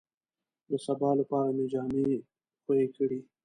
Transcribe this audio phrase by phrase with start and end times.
[0.69, 2.07] د سبا لپاره مې جامې
[2.61, 3.19] خوې کړې.